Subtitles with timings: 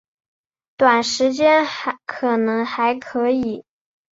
[0.77, 1.63] 短时间
[2.07, 3.63] 可能还可以